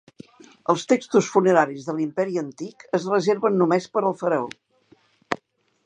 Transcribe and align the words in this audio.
Els 0.71 0.85
textos 0.93 1.27
funeraris 1.33 1.85
de 1.89 1.95
l'Imperi 1.99 2.41
Antic 2.45 2.87
es 3.01 3.07
reserven 3.13 3.63
només 3.63 3.89
per 3.97 4.05
al 4.11 4.19
faraó. 4.23 4.53